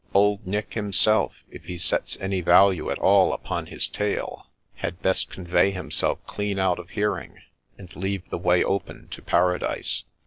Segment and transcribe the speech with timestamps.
[0.15, 5.29] Old Nick himself, if he sets any value at all upon his tail, had best
[5.29, 7.37] convey himself clean out of hearing,
[7.77, 10.03] and leave the way open to Paradise.